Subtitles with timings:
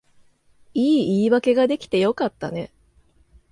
[0.73, 2.71] いい言い訳が出来てよかったね